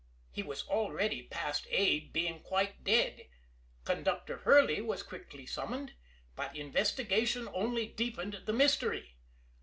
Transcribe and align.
He 0.31 0.41
was 0.41 0.67
already 0.67 1.21
past 1.27 1.67
aid, 1.69 2.11
being 2.11 2.39
quite 2.41 2.83
dead. 2.83 3.27
Conductor 3.83 4.37
Hurley 4.37 4.81
was 4.81 5.03
quickly 5.03 5.45
summoned. 5.45 5.93
But 6.35 6.55
investigation 6.55 7.47
only 7.53 7.85
deepened 7.89 8.41
the 8.47 8.53
mystery. 8.53 9.17